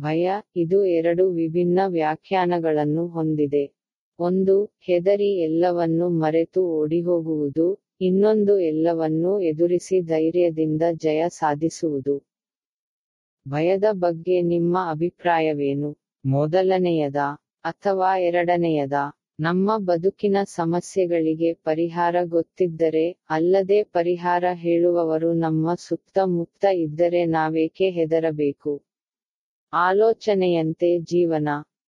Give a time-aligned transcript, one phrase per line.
[0.00, 3.74] ಭಯ, ಇದು ಎರಡು ವಿಭಿನ್ನ ವ್ಯಾಖ್ಯಾನಗಳನ್ನು ಹೊಂದಿದೆ.
[4.18, 7.80] ಒಂದು, ಹೆದರಿ ಎಲ್ಲವನ್ನು ಮರೆತು ಓಡಿಹೋಗುವುದು.
[8.00, 12.26] ಇನ್ನೊಂದು, ಎಲ್ಲವನ್ನೂ ಎದುರಿಸಿ ಧೈರ್ಯದಿಂದ ಜಯ ಸಾಧಿಸುವುದು.
[13.48, 15.98] ಭಯದ ಬಗ್ಗೆ ನಿಮ್ಮ ಅಭಿಪ್ರಾಯವೇನು?
[16.24, 17.16] ಮೊದಲನೆಯದ
[17.64, 18.92] ಅಥವಾ ಎರಡನೆಯದ?
[19.40, 28.82] ನಮ್ಮ ಬದುಕಿನ ಸಮಸ್ಯೆಗಳಿಗೆ ಪರಿಹಾರ ಗೊತ್ತಿದ್ದರೆ, ಅಲ್ಲದೆ ಪರಿಹಾರ ಹೇಳುವವರು ನಮ್ಮ ಸುತ್ತಮುತ್ತ ಇದ್ದರೆ ನಾವೇಕೆ ಹೆದರಬೇಕು?
[29.72, 31.48] ಆಲೋಚನೆಯಂತೆ ಜೀವನ.